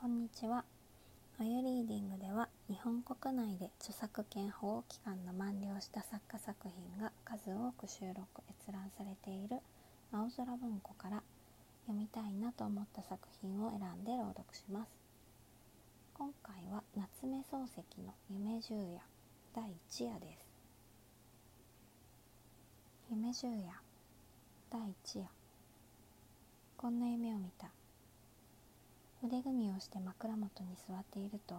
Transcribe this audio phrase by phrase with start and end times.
[0.00, 0.64] こんにちは。
[1.40, 9.56] あゆリーディングでは日本国内で著作権保護期間の満了した作家作品が数多く収録閲覧されている
[10.12, 11.24] 青空文庫から
[11.88, 14.90] 読みたいなと思った作品を選んで朗読します。
[16.14, 19.00] 今回は夏目漱石の夢十夜
[19.52, 20.46] 第1夜です。
[23.10, 23.72] 夢十夜
[24.70, 25.26] 第1夜
[26.76, 27.77] こんな夢を見た。
[29.24, 31.56] 腕組みをして枕元に座っていると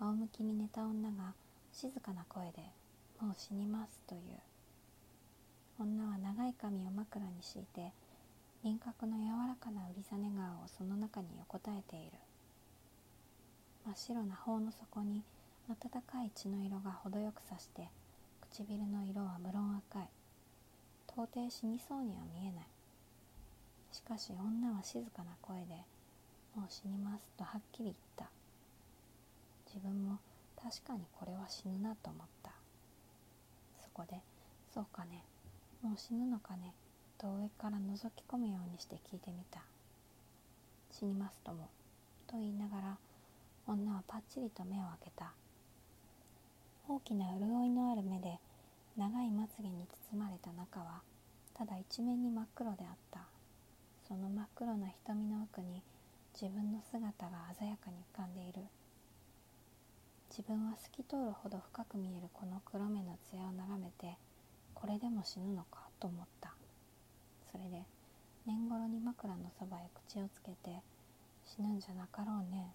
[0.00, 1.34] 仰向きに寝た女が
[1.70, 2.62] 静かな声で
[3.20, 4.40] 「もう死にます」という。
[5.78, 7.92] 女は長い髪を枕に敷いて
[8.62, 12.16] 輪郭の柔らかなうりざね顔をその中に横たえている。
[13.84, 15.22] 真っ白な頬の底に
[15.68, 17.90] 暖かい血の色が程よくさして
[18.40, 20.08] 唇の色は無論赤い。
[21.08, 22.66] 到底死にそうには見えない。
[23.92, 25.84] しかし女は静かな声で
[26.56, 28.30] 「もう死にますとはっきり言った。
[29.66, 30.18] 自分も
[30.56, 32.50] 確かにこれは死ぬなと思った。
[33.82, 34.22] そこで
[34.72, 35.22] 「そうかね
[35.82, 36.72] もう死ぬのかね」
[37.18, 39.62] と上から覗き込むようにして聞いてみた
[40.90, 41.68] 「死にますとも」
[42.26, 42.98] と言いながら
[43.66, 45.32] 女はパッチリと目を開けた。
[46.88, 48.38] 大きな潤いのある目で
[48.96, 51.02] 長いまつげに包まれた中は
[51.52, 53.20] ただ一面に真っ黒であった。
[54.08, 55.82] その真っ黒な瞳の奥に
[56.38, 58.60] 自分の姿が鮮やかに浮かんでいる。
[60.28, 64.18] 自分は透き通るほど深く見えるこの黒目の艶を眺めて
[64.74, 66.52] これでも死ぬのかと思った。
[67.50, 67.86] それで
[68.44, 70.82] 年頃に枕のそばへ口をつけて
[71.46, 72.74] 死ぬんじゃなかろうね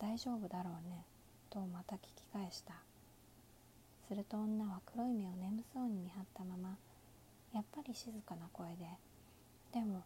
[0.00, 1.04] 大丈夫だろうね
[1.50, 2.72] とまた聞き返した。
[4.08, 6.78] すると女は黒い目を眠そうに見張ったまま
[7.52, 8.88] やっぱり静かな声で
[9.70, 10.02] 「でも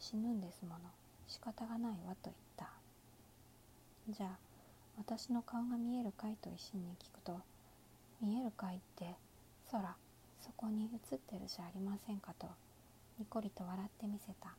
[0.00, 1.03] 死ぬんですもの。
[1.26, 2.70] 仕方がないわと言った。
[4.08, 4.38] じゃあ
[4.98, 7.40] 私の顔が見えるかいと一心に聞くと
[8.20, 9.14] 見えるかいって
[9.70, 9.96] 空
[10.40, 12.46] そこに映ってるじゃありませんかと
[13.18, 14.54] にこりと笑ってみせた。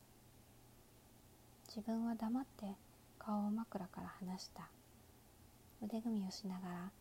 [1.68, 2.66] 自分は黙って
[3.20, 4.70] 顔を枕から離した。
[5.84, 6.92] 腕組みをしながら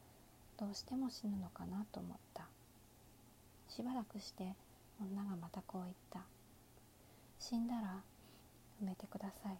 [0.59, 2.45] どうしても死ぬのかなと思った。
[3.69, 4.55] しばらくして
[5.01, 6.21] 女がまたこう言った。
[7.39, 8.03] 死んだら
[8.83, 9.59] 埋めてください。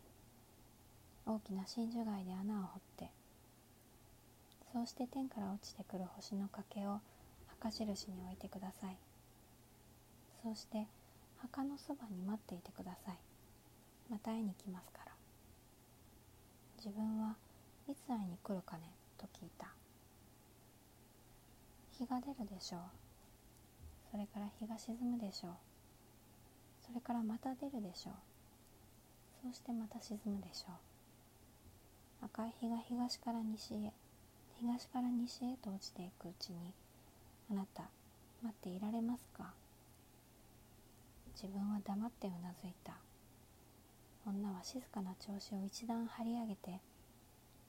[1.27, 3.11] 大きな真珠貝で穴を掘って
[4.73, 7.01] そうして天から落ちてくる星の欠けを
[7.47, 8.97] 墓印に置いてください。
[10.43, 10.87] そうして
[11.39, 13.15] 墓のそばに待っていてください。
[14.11, 15.13] また会いに来ますから。
[16.77, 17.37] 自分は
[17.89, 18.83] いつ会いに来るかね？
[19.17, 19.69] と聞いた。
[21.99, 22.81] 日が出るでしょう。
[24.11, 25.53] それから日が沈むでしょう。
[26.87, 28.15] それからまた出るでしょう。
[29.45, 30.73] そしてまた沈むでしょ
[32.23, 32.25] う？
[32.25, 33.93] 赤い日が東から西へ
[34.59, 36.73] 東から西へと落ちていくうちに
[37.51, 37.83] あなた
[38.43, 39.53] 待っていられますか？
[41.35, 42.95] 自分は黙ってうなずいた。
[44.27, 46.81] 女は静かな調子を一段張り上げて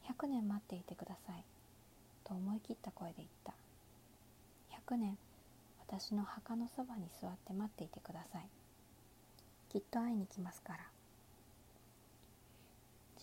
[0.08, 1.44] 100年待っていてください
[2.24, 3.54] と思い切った声で言った。
[4.94, 5.18] 100年
[5.86, 8.48] 私の墓のそばに座って待っていてください。
[9.70, 10.95] きっと会いに来ますから。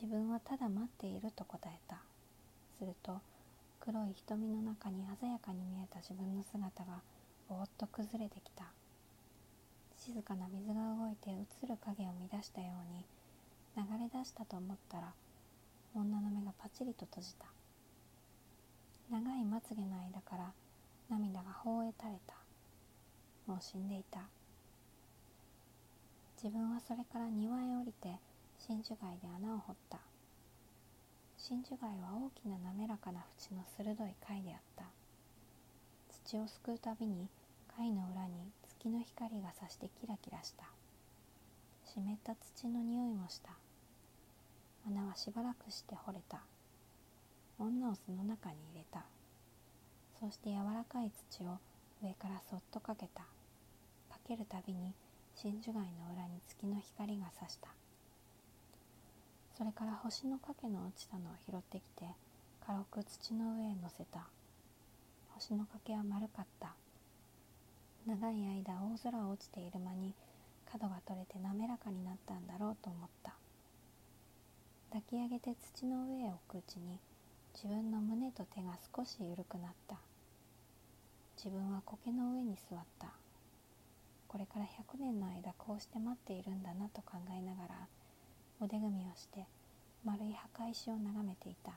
[0.02, 2.02] 自分はただ待っていると答えた。
[2.76, 3.20] すると
[3.78, 7.00] 黒い瞳の中に鮮やかに見えた自分の姿が
[7.48, 8.64] ぼーっと崩れてきた。
[9.96, 13.04] 静かな水が動いて映る影を乱したように
[13.76, 15.12] 流れ出したと思ったら
[15.94, 17.46] 女の目がパチリと閉じた。
[19.08, 20.52] 長いまつげの間から
[21.08, 22.34] 涙が頬へ垂れた。
[23.46, 24.18] もう死んでいた。
[26.42, 28.18] 自分はそれから庭へ降りて
[28.64, 29.98] 真珠貝で穴を掘った。
[31.36, 34.84] 真珠貝は大きな滑らかな縁の鋭い貝であった。
[36.24, 37.26] 土をすくうたびに
[37.76, 40.66] 貝の裏に月の光がさしてキラキラした。
[41.84, 43.50] 湿った土の匂いもした。
[44.86, 46.38] 穴はしばらくして掘れた。
[47.58, 49.04] 女をその中に入れた。
[50.20, 51.58] そして柔らかい土を
[52.00, 53.22] 上からそっとかけた。
[54.08, 54.94] かけるたびに
[55.34, 57.70] 真珠貝の裏に月の光がさした。
[59.56, 62.06] それから星の影の落ちたのを拾ってきて
[62.66, 64.26] 軽く土の上へ乗せた。
[65.34, 66.74] 星の影は丸かった。
[68.06, 70.14] 長い間大空を落ちている間に
[70.70, 73.34] 角が取れて滑らかになったんだろうと思った。
[74.90, 76.98] 抱き上げて土の上へ置くうちに
[77.54, 79.96] 自分の胸と手が少し緩くなった。
[81.36, 83.08] 自分は苔の上に座った。
[84.28, 87.88] これから100年の間こうして待っているんだなと考えながら
[88.64, 89.44] 腕組みをして
[90.04, 91.72] 丸い墓石を眺めていた。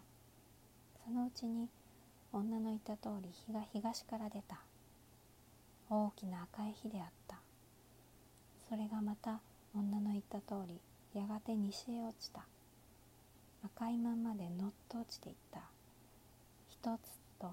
[1.04, 1.68] そのうちに
[2.32, 4.60] 女の言った通り日が東から出た。
[5.90, 7.38] 大きな赤い火であった。
[8.70, 9.40] それがまた
[9.76, 10.80] 女の言った通り
[11.20, 12.46] やがて西へ落ちた。
[13.64, 15.62] 赤いまんまでのっと落ちていった。
[16.70, 17.52] 一つと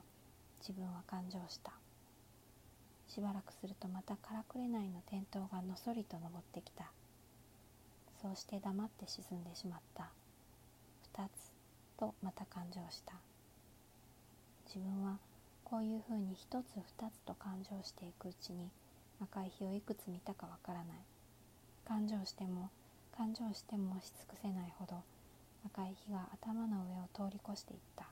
[0.60, 1.72] 自分は感情した。
[3.08, 6.92] しばらくするとまたからくれないの点灯がのそりと登ってきた。
[8.22, 10.08] そうして黙って沈んでしまった。
[11.02, 11.50] 二つ
[11.98, 13.14] とまた感情した。
[14.66, 15.18] 自分は
[15.64, 18.70] こういうふうに一つ二つと感情していくうちに
[19.20, 20.98] 赤い日をいくつ見たかわからない。
[21.84, 22.70] 感情しても
[23.16, 25.02] 感情してもし尽くせないほど
[25.66, 28.06] 赤い日が頭の上を通り越していった。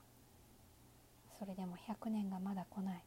[1.38, 3.04] それでも100年がまだ来ない。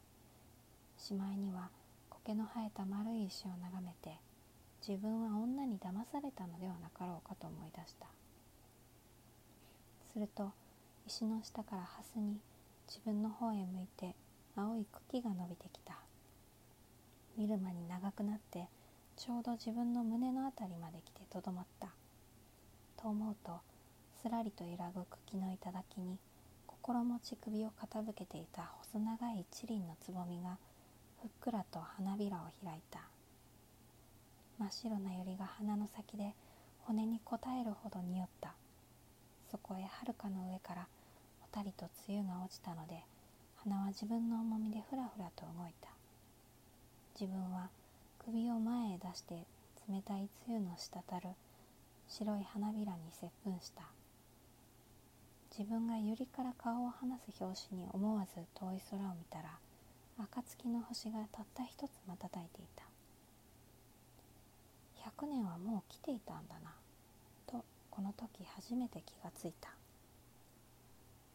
[0.98, 1.70] しまいには
[2.10, 4.18] 苔の生えた丸い石を眺めて
[4.86, 8.08] 自分は女に騙されたのではなかろうかと思い出した。
[10.12, 10.52] すると
[11.08, 12.38] 石の下からハスに
[12.90, 14.14] 自分の方へ向いて
[14.58, 15.96] 青い茎が伸びてきた。
[17.38, 18.68] 見る間に長くなって
[19.16, 21.88] ちょうど自分の胸のあたりまで来てとどまった。
[23.02, 23.62] と思うと
[24.22, 26.18] すらりと揺らぐ茎の頂に
[26.68, 30.58] 心持ち首を傾けていた細長い一輪のつぼみが
[31.22, 33.00] ふっくらと花びらを開いた。
[34.64, 36.32] 真っ白な百合が鼻の先で
[36.88, 38.54] 骨に応えるほど匂った。
[39.52, 40.88] そこへはるかの上から
[41.52, 43.04] たりと梅雨が落ちたので
[43.58, 45.90] 鼻は自分の重みでふらふらと動いた。
[47.20, 47.68] 自分は
[48.24, 49.44] 首を前へ出して
[49.90, 51.36] 冷たい梅雨の滴る
[52.08, 53.84] 白い花びらに接吻した。
[55.52, 59.60] 自分が百合から顔を離す拍子に思わず遠い空を見たら
[60.18, 62.93] 暁の星がたった一つ瞬いていた。
[65.06, 66.74] 100年はもう来ていたんだな。
[67.46, 69.70] とこの時初めて気がついた。